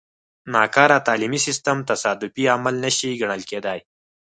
ناکاره 0.53 0.97
تعلیمي 1.07 1.39
سیستم 1.47 1.77
تصادفي 1.89 2.43
عمل 2.55 2.75
نه 2.85 2.91
شي 2.97 3.09
ګڼل 3.21 3.41
کېدای. 3.49 3.79